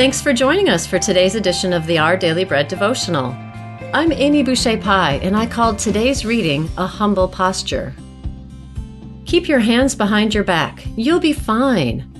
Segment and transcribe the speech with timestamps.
[0.00, 3.36] Thanks for joining us for today's edition of the Our Daily Bread devotional.
[3.92, 7.94] I'm Amy Boucher Pye, and I called today's reading A Humble Posture.
[9.26, 10.82] Keep your hands behind your back.
[10.96, 12.10] You'll be fine.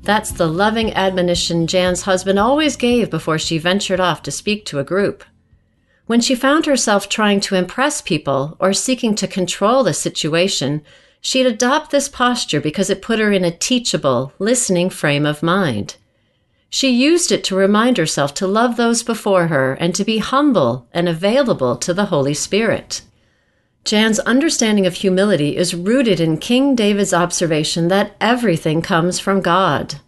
[0.00, 4.78] That's the loving admonition Jan's husband always gave before she ventured off to speak to
[4.78, 5.22] a group.
[6.06, 10.80] When she found herself trying to impress people or seeking to control the situation,
[11.20, 15.96] she'd adopt this posture because it put her in a teachable, listening frame of mind.
[16.68, 20.86] She used it to remind herself to love those before her and to be humble
[20.92, 23.02] and available to the Holy Spirit.
[23.84, 30.00] Jan's understanding of humility is rooted in King David's observation that everything comes from God.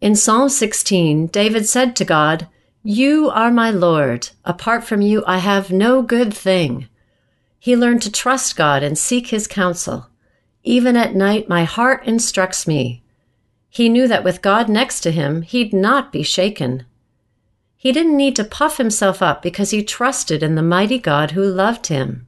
[0.00, 2.48] In Psalm 16, David said to God,
[2.84, 4.30] you are my Lord.
[4.44, 6.88] Apart from you, I have no good thing.
[7.60, 10.08] He learned to trust God and seek his counsel.
[10.64, 13.01] Even at night, my heart instructs me.
[13.72, 16.84] He knew that with God next to him, he'd not be shaken.
[17.74, 21.42] He didn't need to puff himself up because he trusted in the mighty God who
[21.42, 22.26] loved him.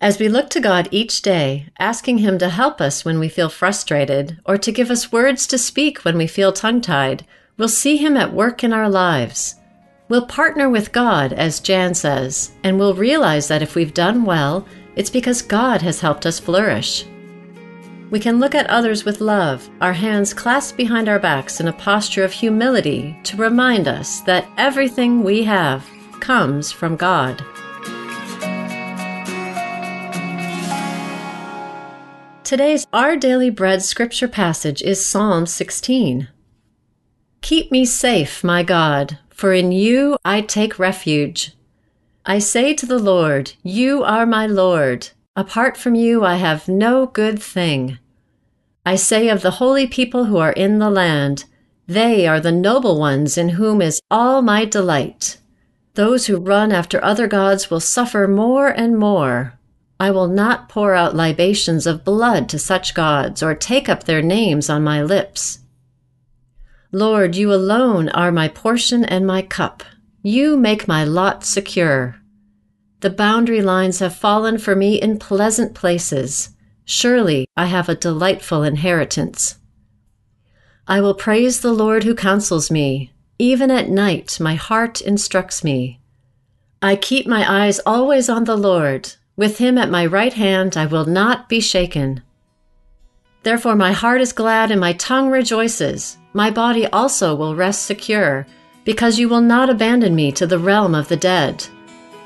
[0.00, 3.48] As we look to God each day, asking Him to help us when we feel
[3.48, 7.96] frustrated or to give us words to speak when we feel tongue tied, We'll see
[7.96, 9.56] Him at work in our lives.
[10.08, 14.66] We'll partner with God, as Jan says, and we'll realize that if we've done well,
[14.94, 17.04] it's because God has helped us flourish.
[18.10, 21.74] We can look at others with love, our hands clasped behind our backs in a
[21.74, 25.86] posture of humility to remind us that everything we have
[26.18, 27.44] comes from God.
[32.44, 36.28] Today's Our Daily Bread scripture passage is Psalm 16.
[37.42, 41.52] Keep me safe, my God, for in you I take refuge.
[42.24, 45.10] I say to the Lord, You are my Lord.
[45.38, 48.00] Apart from you, I have no good thing.
[48.84, 51.44] I say of the holy people who are in the land,
[51.86, 55.38] They are the noble ones in whom is all my delight.
[55.94, 59.56] Those who run after other gods will suffer more and more.
[60.00, 64.22] I will not pour out libations of blood to such gods or take up their
[64.22, 65.60] names on my lips.
[66.90, 69.84] Lord, you alone are my portion and my cup.
[70.20, 72.16] You make my lot secure.
[73.00, 76.50] The boundary lines have fallen for me in pleasant places.
[76.84, 79.58] Surely I have a delightful inheritance.
[80.86, 83.12] I will praise the Lord who counsels me.
[83.38, 86.00] Even at night, my heart instructs me.
[86.82, 89.12] I keep my eyes always on the Lord.
[89.36, 92.22] With him at my right hand, I will not be shaken.
[93.44, 98.46] Therefore, my heart is glad and my tongue rejoices my body also will rest secure,
[98.84, 101.66] because you will not abandon me to the realm of the dead,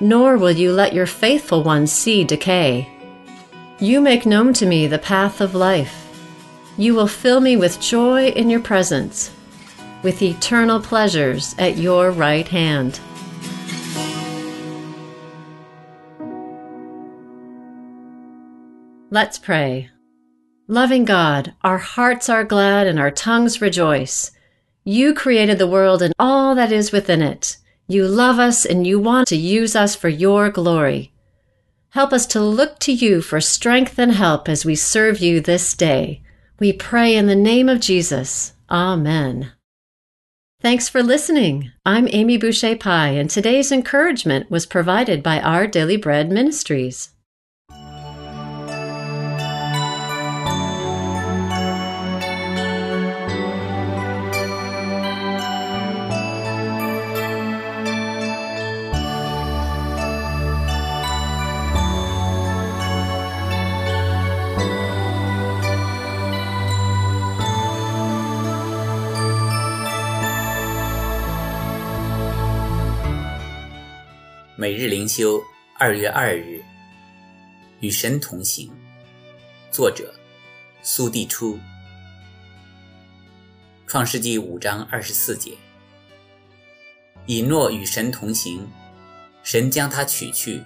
[0.03, 2.91] nor will you let your faithful ones see decay.
[3.79, 6.09] You make known to me the path of life.
[6.77, 9.31] You will fill me with joy in your presence,
[10.03, 12.99] with eternal pleasures at your right hand.
[19.11, 19.89] Let's pray.
[20.67, 24.33] Loving God, our hearts are glad and our tongues rejoice.
[24.83, 27.59] You created the world and all that is within it.
[27.93, 31.13] You love us and you want to use us for your glory.
[31.91, 35.75] Help us to look to you for strength and help as we serve you this
[35.75, 36.23] day.
[36.59, 38.55] We pray in the name of Jesus.
[38.71, 39.53] Amen.
[40.63, 41.71] Thanks for listening.
[41.85, 47.11] I'm Amy Boucher Pye, and today's encouragement was provided by Our Daily Bread Ministries.
[74.55, 75.43] 每日灵修，
[75.79, 76.63] 二月二日，
[77.81, 78.71] 与神同行。
[79.71, 80.13] 作者：
[80.83, 81.59] 苏地初。
[83.87, 85.53] 创世纪五章二十四节。
[87.25, 88.69] 以诺与神同行，
[89.43, 90.63] 神将他取去，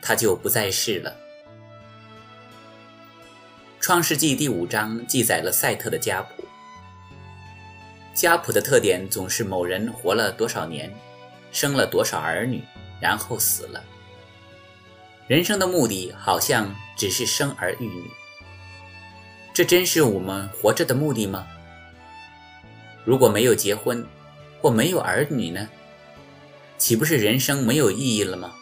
[0.00, 1.12] 他就不再世了。
[3.80, 6.44] 创世纪第五章记载了赛特的家谱。
[8.14, 10.94] 家谱的特点总是某人活了多少年，
[11.50, 12.62] 生了多少儿女。
[13.00, 13.82] 然后死了。
[15.26, 18.10] 人生的目的好像只是生儿育女，
[19.52, 21.46] 这真是我们活着的目的吗？
[23.04, 24.06] 如果没有结婚，
[24.60, 25.68] 或没有儿女呢？
[26.78, 28.54] 岂不是人生没有意义了吗？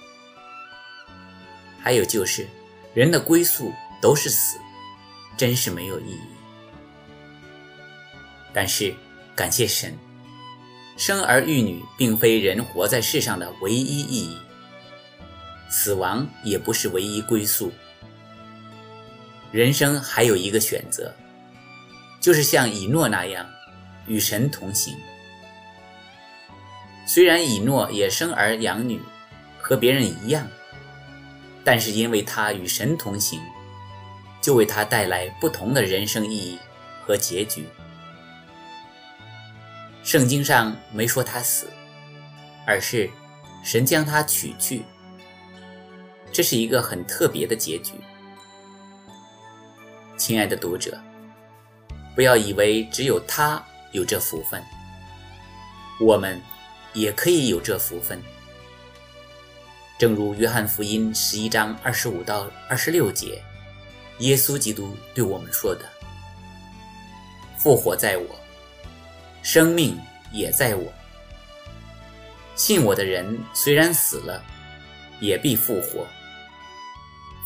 [1.80, 2.48] 还有就是，
[2.94, 4.58] 人的归宿都是死，
[5.36, 6.20] 真是没有意义。
[8.52, 8.94] 但是，
[9.34, 9.96] 感谢神，
[10.96, 14.38] 生儿育女并非人活在世上的唯一意义，
[15.68, 17.70] 死亡也不是唯一归宿。
[19.52, 21.14] 人生还有一个选择，
[22.18, 23.46] 就是像以诺那样
[24.06, 24.96] 与神同行。
[27.06, 29.00] 虽然以诺也生儿养女，
[29.60, 30.48] 和别人一样，
[31.62, 33.38] 但是因为他与神同行，
[34.40, 36.58] 就为他带来不同的人生意义
[37.04, 37.66] 和结局。
[40.06, 41.68] 圣经上没说他死，
[42.64, 43.10] 而是
[43.64, 44.84] 神将他取去。
[46.32, 47.94] 这是一个很特别的结局。
[50.16, 50.96] 亲爱的读者，
[52.14, 53.60] 不要以为只有他
[53.90, 54.62] 有这福分，
[55.98, 56.40] 我们
[56.92, 58.22] 也可以有这福分。
[59.98, 63.42] 正如约翰福音十一章二十五到二十六节，
[64.20, 65.84] 耶稣基督对我们说的
[67.58, 68.26] ：“复活在我。”
[69.46, 69.96] 生命
[70.32, 70.92] 也在我。
[72.56, 74.42] 信我的人虽然死了，
[75.20, 76.04] 也必复活。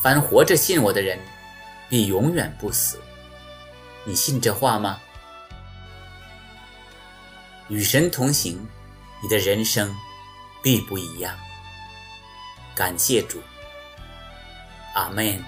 [0.01, 1.19] 凡活着信我的人，
[1.89, 2.99] 必永远不死。
[4.03, 4.99] 你信这话吗？
[7.67, 8.67] 与神同行，
[9.21, 9.95] 你的人生
[10.63, 11.37] 必不一样。
[12.73, 13.39] 感谢主，
[14.95, 15.39] 阿门。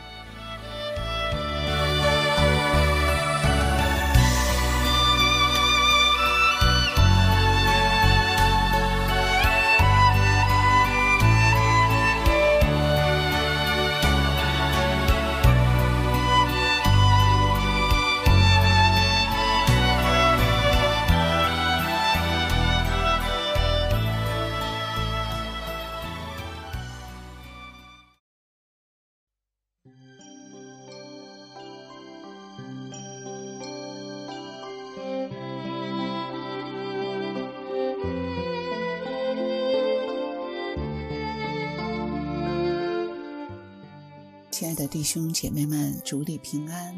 [44.74, 46.96] 爱的弟兄姐妹们，主里平安。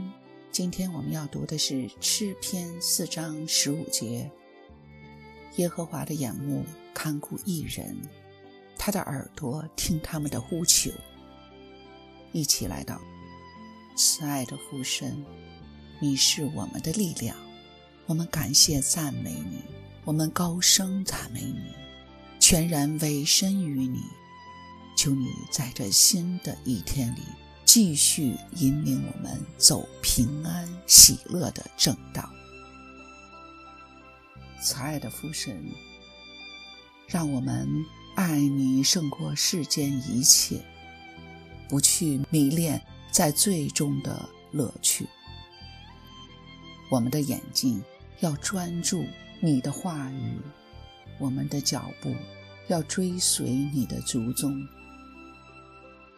[0.50, 4.31] 今天我们要读的是诗篇四章十五节。
[5.57, 6.63] 耶和华的眼目
[6.94, 7.98] 看顾一人，
[8.77, 10.89] 他的耳朵听他们的呼求。
[12.31, 13.01] 一起来到，
[13.98, 15.25] 慈爱的父神，
[16.00, 17.36] 你是我们的力量，
[18.06, 19.60] 我们感谢赞美你，
[20.06, 21.74] 我们高声赞美你，
[22.39, 24.00] 全然委身于你。
[24.95, 27.19] 求你在这新的一天里。
[27.66, 32.30] 继续引领我们走平安喜乐的正道。
[34.62, 35.62] 慈爱的父神，
[37.08, 37.68] 让我们
[38.16, 40.62] 爱你胜过世间一切，
[41.68, 42.82] 不去迷恋
[43.12, 45.08] 在最终的乐趣。
[46.90, 47.84] 我们的眼睛
[48.22, 49.04] 要专注
[49.42, 50.40] 你的话语，
[51.20, 52.16] 我们的脚步
[52.68, 54.56] 要追随你的足踪。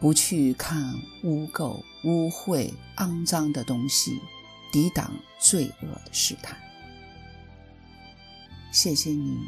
[0.00, 4.20] 不去看污垢、污秽、肮脏的东西，
[4.72, 6.56] 抵挡罪恶的试探。
[8.72, 9.38] 谢谢你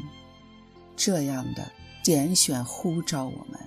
[0.97, 1.71] 这样的
[2.03, 3.59] 拣选呼召我们。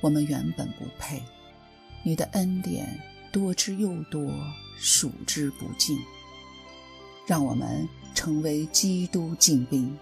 [0.00, 1.20] 我们原本不配，
[2.04, 3.00] 你的恩典
[3.32, 4.32] 多之又多，
[4.78, 5.98] 数之不尽。
[7.26, 9.98] 让我们成为基督精兵，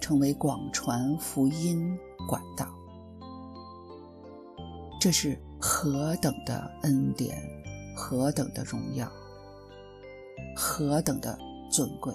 [0.00, 2.66] 成为广传福音管道。
[4.98, 7.38] 这是何等的恩典，
[7.94, 9.08] 何等的荣耀，
[10.56, 11.38] 何等的
[11.70, 12.12] 尊贵！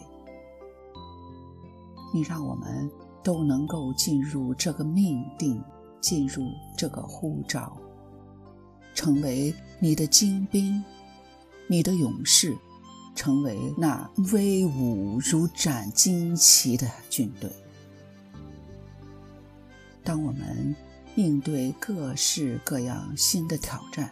[2.13, 2.91] 你让我们
[3.23, 5.63] 都能够进入这个命定，
[6.01, 6.43] 进入
[6.75, 7.77] 这个呼召，
[8.93, 10.83] 成为你的精兵，
[11.67, 12.57] 你的勇士，
[13.15, 17.49] 成为那威武如斩旌旗的军队。
[20.03, 20.75] 当我们。
[21.15, 24.09] 应对各式各样新的挑战，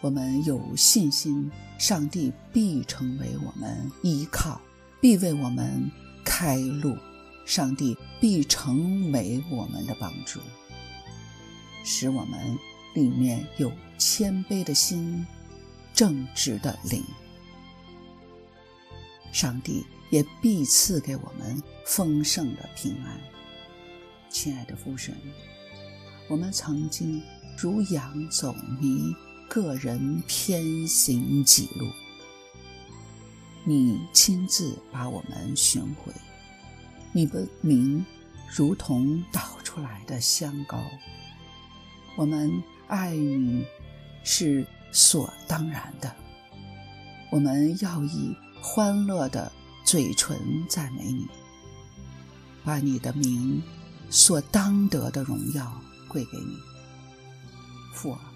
[0.00, 4.60] 我们有信心，上帝必成为我们依靠，
[5.00, 5.90] 必为我们
[6.24, 6.96] 开路，
[7.44, 10.40] 上帝必成为我们的帮助，
[11.84, 12.58] 使我们
[12.94, 15.26] 里面有谦卑的心，
[15.92, 17.04] 正直的灵，
[19.30, 23.20] 上帝也必赐给我们丰盛的平安。
[24.30, 25.14] 亲爱的父神。
[26.28, 27.22] 我们曾经
[27.56, 29.14] 如羊走迷，
[29.48, 31.86] 个人偏行己路。
[33.64, 36.12] 你亲自把我们寻回，
[37.12, 38.04] 你的名
[38.54, 40.82] 如同倒出来的香膏。
[42.16, 43.64] 我们爱你
[44.24, 46.14] 是所当然的，
[47.30, 49.50] 我们要以欢乐的
[49.84, 50.36] 嘴唇
[50.68, 51.26] 赞美你，
[52.64, 53.62] 把你的名
[54.10, 55.80] 所当得的荣耀
[56.16, 56.56] 会给你，
[57.92, 58.32] 父啊！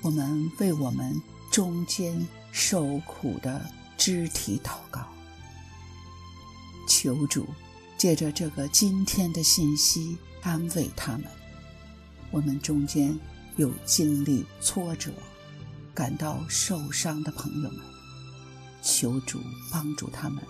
[0.00, 1.20] 我们为我们
[1.50, 5.06] 中间受苦的肢体祷告，
[6.88, 7.46] 求主
[7.98, 11.24] 借着这个今天的信息安慰他们。
[12.30, 13.14] 我们中间
[13.56, 15.12] 有经历挫折、
[15.92, 17.80] 感到受伤的朋友们，
[18.82, 19.38] 求主
[19.70, 20.42] 帮助他们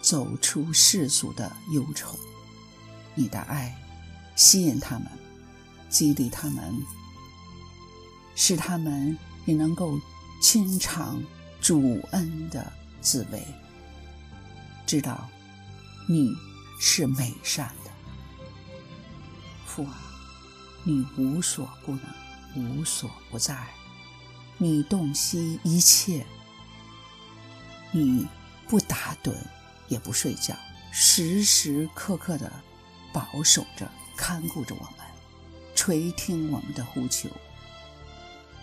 [0.00, 2.16] 走出世俗的忧愁。
[3.16, 3.76] 你的爱
[4.36, 5.08] 吸引他们，
[5.88, 6.72] 激励他们。
[8.38, 9.16] 使他们
[9.46, 9.98] 也能够
[10.42, 11.22] 亲尝
[11.58, 13.42] 主恩的滋味，
[14.86, 15.26] 知道
[16.06, 16.30] 你
[16.78, 17.90] 是美善的
[19.64, 19.98] 父啊，
[20.84, 22.02] 你无所不能，
[22.56, 23.66] 无所不在，
[24.58, 26.26] 你洞悉一切，
[27.90, 28.26] 你
[28.68, 29.32] 不打盹
[29.88, 30.54] 也不睡觉，
[30.92, 32.52] 时时刻刻的
[33.14, 35.06] 保守着、看顾着我们，
[35.74, 37.28] 垂听我们的呼求。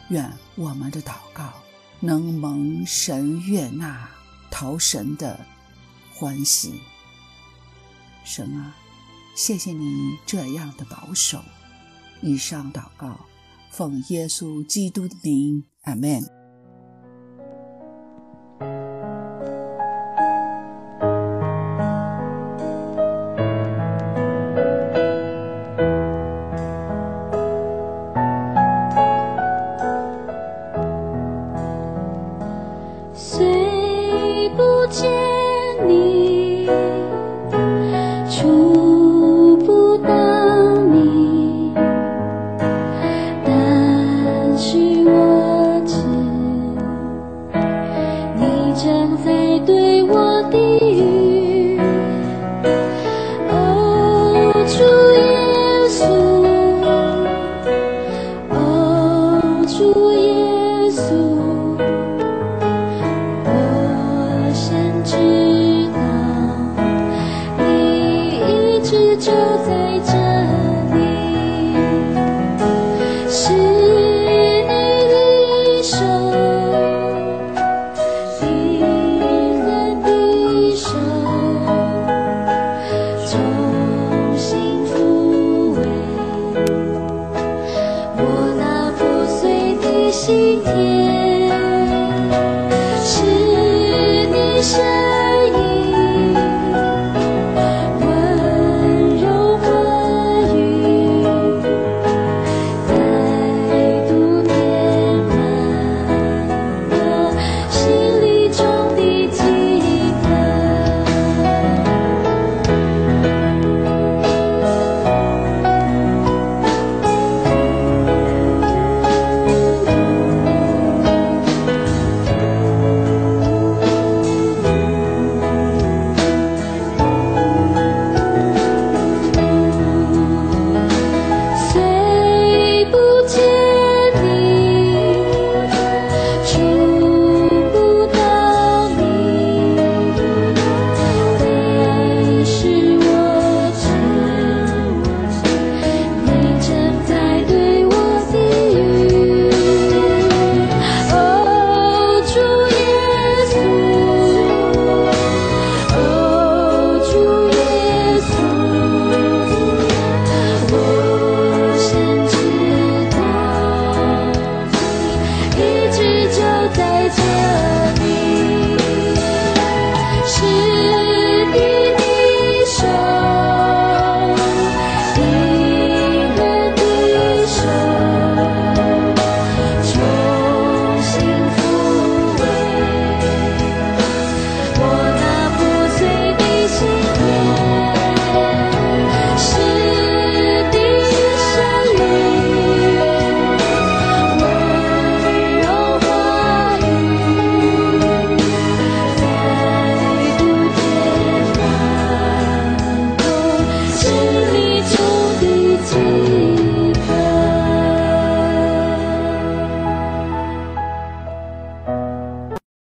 [0.09, 1.53] 愿我们的祷告
[1.99, 4.09] 能蒙神悦纳，
[4.51, 5.39] 讨神的
[6.13, 6.81] 欢喜。
[8.25, 8.75] 神啊，
[9.35, 11.41] 谢谢你这样的保守。
[12.21, 13.25] 以上祷告，
[13.69, 16.32] 奉耶稣基督的名，阿门。